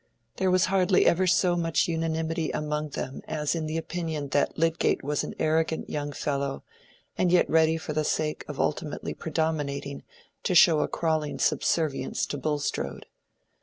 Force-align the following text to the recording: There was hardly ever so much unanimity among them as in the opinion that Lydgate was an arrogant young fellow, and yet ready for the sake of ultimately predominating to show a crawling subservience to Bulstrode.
There 0.37 0.49
was 0.49 0.65
hardly 0.65 1.05
ever 1.05 1.27
so 1.27 1.55
much 1.55 1.87
unanimity 1.87 2.49
among 2.49 2.89
them 2.89 3.21
as 3.27 3.53
in 3.53 3.67
the 3.67 3.77
opinion 3.77 4.29
that 4.29 4.57
Lydgate 4.57 5.03
was 5.03 5.23
an 5.23 5.35
arrogant 5.37 5.91
young 5.91 6.11
fellow, 6.11 6.63
and 7.19 7.31
yet 7.31 7.47
ready 7.47 7.77
for 7.77 7.93
the 7.93 8.03
sake 8.03 8.43
of 8.47 8.59
ultimately 8.59 9.13
predominating 9.13 10.01
to 10.41 10.55
show 10.55 10.79
a 10.79 10.87
crawling 10.87 11.37
subservience 11.37 12.25
to 12.25 12.39
Bulstrode. 12.39 13.05